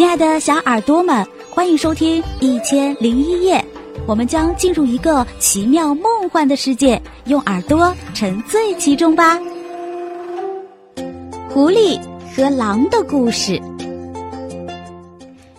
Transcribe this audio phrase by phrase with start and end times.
[0.00, 3.58] 亲爱的小耳朵们，欢迎收听《一千零一夜》，
[4.06, 9.38] 我们将进入一个奇妙梦幻的世界，用耳朵沉醉其中吧。
[11.50, 12.00] 狐狸
[12.34, 13.60] 和狼的故事。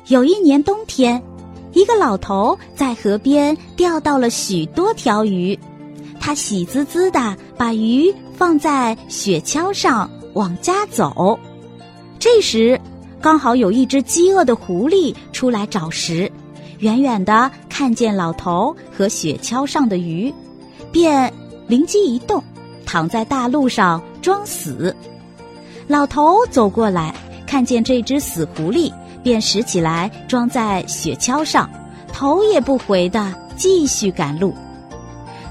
[0.07, 1.21] 有一年冬天，
[1.73, 5.55] 一个老头在河边钓到了许多条鱼，
[6.19, 11.37] 他喜滋滋的把鱼放在雪橇上往家走。
[12.17, 12.81] 这时，
[13.21, 16.29] 刚好有一只饥饿的狐狸出来找食，
[16.79, 20.33] 远远的看见老头和雪橇上的鱼，
[20.91, 21.31] 便
[21.67, 22.43] 灵机一动，
[22.83, 24.95] 躺在大路上装死。
[25.87, 27.13] 老头走过来，
[27.45, 28.91] 看见这只死狐狸，
[29.21, 31.69] 便拾起来装在雪橇上，
[32.11, 34.51] 头也不回的继续赶路。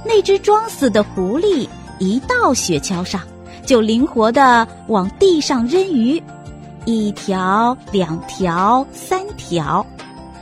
[0.05, 1.69] 那只装死的狐狸
[2.01, 3.21] 一到雪橇上，
[3.65, 6.21] 就灵活的往地上扔鱼。
[6.85, 9.85] 一条、两条、三条，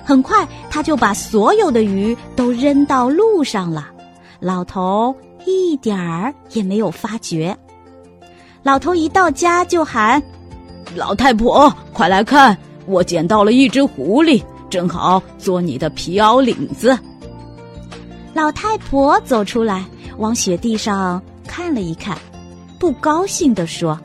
[0.05, 3.89] 很快他就把所有的鱼都扔到路上了。
[4.41, 7.57] 老头一点儿也没有发觉。
[8.63, 10.23] 老头一到家就喊
[10.95, 16.97] ：“老太婆，快来看，我捡到了一只狐狸，正好做你的皮袄领子。”
[18.33, 19.85] 老太婆走出来，
[20.19, 22.17] 往雪地上看了一看，
[22.79, 23.99] 不高兴地说。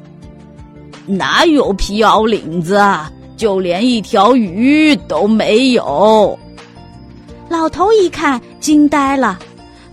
[1.06, 3.12] 哪有皮袄领子啊？
[3.36, 6.38] 就连一条鱼都没有。
[7.50, 9.38] 老头一看，惊呆了，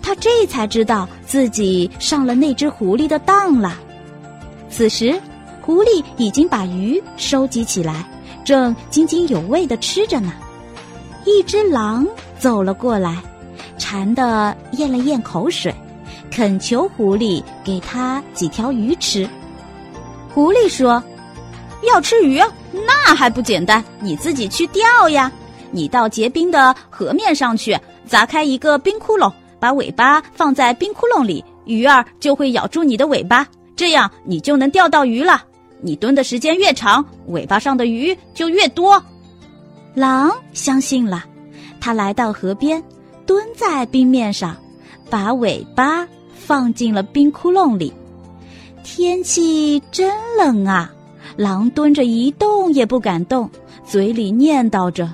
[0.01, 3.77] 他这才知道自己上了那只狐狸的当了。
[4.69, 5.19] 此时，
[5.63, 8.09] 狐狸已经把鱼收集起来，
[8.45, 10.33] 正津津有味的吃着呢。
[11.25, 12.07] 一只狼
[12.39, 13.17] 走了过来，
[13.79, 15.75] 馋得咽了咽口水，
[16.31, 19.29] 恳求狐狸给他几条鱼吃。
[20.33, 21.03] 狐狸说
[21.83, 22.41] ：“要吃鱼，
[22.73, 23.83] 那还不简单？
[24.01, 25.31] 你自己去钓呀！
[25.73, 35.43] 你到结冰的河面上去，砸开一个冰窟窿，把尾巴放在冰窟窿里，鱼儿就会咬住你的尾巴，这样你就能钓到鱼了。
[35.81, 39.03] 你蹲的时间越长，尾巴上的鱼就越多。”
[39.95, 41.25] 狼相信了，
[41.81, 42.83] 他来到河边，
[43.27, 44.57] 蹲在冰面上，
[45.09, 47.93] 把尾巴放进了冰窟窿里。
[48.83, 50.93] 天气真冷啊！
[51.37, 53.49] 狼蹲着一动也不敢动，
[53.85, 55.11] 嘴里念叨着：“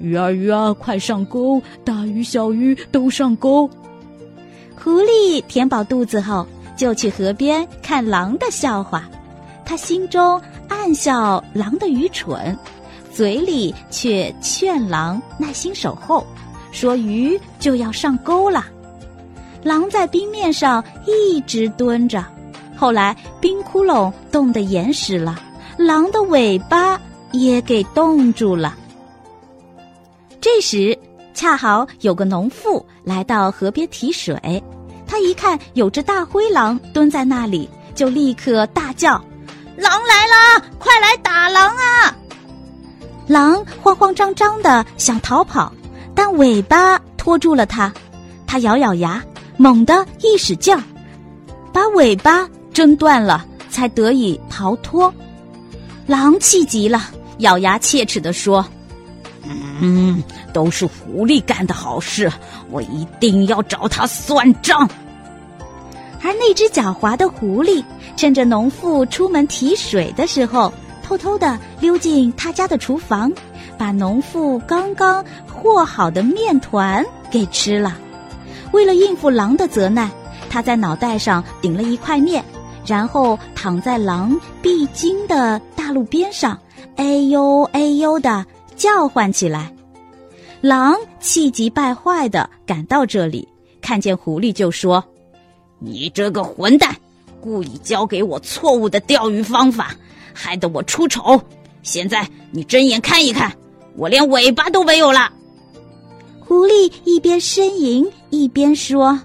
[0.00, 1.60] 鱼儿鱼儿，快上钩！
[1.84, 3.68] 大鱼小鱼都上钩。”
[4.82, 9.08] 狐狸填饱肚子后，就去河边看狼的笑话。
[9.64, 12.56] 他心中暗笑狼的愚蠢，
[13.12, 16.26] 嘴里却劝狼耐心守候，
[16.72, 18.64] 说鱼就要上钩了。
[19.62, 22.24] 狼在冰面上一直蹲着。
[22.80, 25.38] 后来，冰窟窿冻得严实了，
[25.76, 26.98] 狼的尾巴
[27.30, 28.74] 也给冻住了。
[30.40, 30.98] 这时，
[31.34, 34.64] 恰好有个农妇来到河边提水，
[35.06, 39.22] 他一看有只大灰狼蹲在那里，就立刻大叫
[39.76, 42.16] ：“狼来了，快来打狼啊！”
[43.28, 45.70] 狼慌慌张张的想逃跑，
[46.14, 47.92] 但尾巴拖住了他，
[48.46, 49.22] 他咬咬牙，
[49.58, 50.82] 猛地一使劲儿，
[51.74, 52.48] 把尾巴。
[52.80, 55.12] 挣断了，才得以逃脱。
[56.06, 57.10] 狼气急了，
[57.40, 58.64] 咬牙切齿地说
[59.82, 60.22] ：“嗯，
[60.54, 62.32] 都是狐狸干的好事，
[62.70, 64.88] 我一定要找他算账。”
[66.24, 67.84] 而那只狡猾的狐狸，
[68.16, 73.30] 趁着农妇出门提水的时候，偷偷的溜进他家的厨房，
[73.76, 77.94] 把农妇刚刚和好的面团给吃了。
[78.72, 80.10] 为了应付狼的责难，
[80.48, 82.42] 他在脑袋上顶了一块面。
[82.86, 86.58] 然后躺在狼必经的大路边上，
[86.96, 88.44] 哎呦哎呦的
[88.76, 89.72] 叫唤起来。
[90.60, 93.46] 狼气急败坏的赶到这里，
[93.80, 95.02] 看见狐狸就说
[95.78, 96.94] ：“你这个混蛋，
[97.40, 99.94] 故意教给我错误的钓鱼方法，
[100.34, 101.40] 害得我出丑。
[101.82, 103.50] 现在你睁眼看一看，
[103.96, 105.32] 我连尾巴都没有了。”
[106.40, 109.18] 狐狸一边呻吟一边说。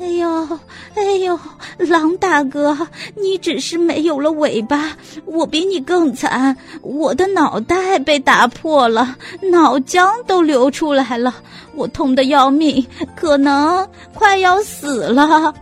[0.00, 0.58] 哎呦，
[0.96, 1.38] 哎呦，
[1.78, 2.76] 狼大哥，
[3.14, 4.90] 你只是没有了尾巴，
[5.24, 6.56] 我比你更惨。
[6.82, 9.16] 我的脑袋被打破了，
[9.52, 11.32] 脑浆都流出来了，
[11.74, 15.54] 我痛得要命，可能快要死了。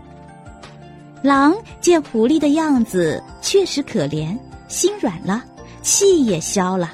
[1.22, 4.36] 狼见狐狸的样子确实可怜，
[4.66, 5.44] 心软了，
[5.82, 6.90] 气也消了。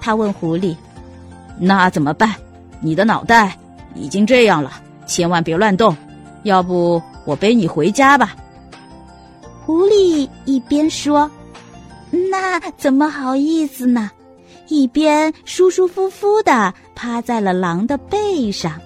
[0.00, 0.74] 他问狐狸
[1.60, 2.34] ：“那怎么办？
[2.80, 3.56] 你的脑袋
[3.94, 4.72] 已经这样了，
[5.06, 5.94] 千万别乱动。”
[6.44, 8.36] 要不我背你回家吧。
[9.64, 11.30] 狐狸一边说
[12.30, 14.10] ：“那怎么好意思呢？”
[14.68, 18.78] 一边舒舒服服的趴在了狼的背上。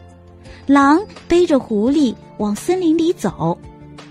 [0.66, 3.58] 狼背着狐狸往森林里走，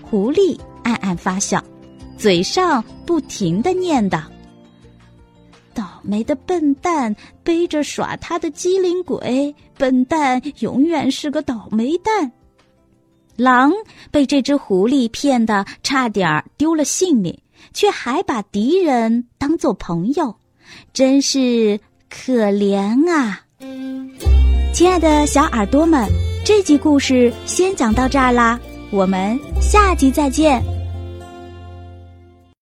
[0.02, 1.62] 狐狸暗暗发笑，
[2.18, 4.20] 嘴上不停的念叨
[5.72, 12.30] ：“倒霉的笨蛋，背着耍他的机灵鬼，笨蛋永远是个倒霉蛋。”
[13.36, 13.72] 狼
[14.10, 17.38] 被这只狐狸骗得差点丢了性命，
[17.72, 20.36] 却还把敌人当做朋友，
[20.92, 23.40] 真是可怜啊！
[24.72, 26.08] 亲爱的小耳朵们，
[26.44, 28.58] 这集故事先讲到这儿啦，
[28.90, 30.71] 我们下集再见。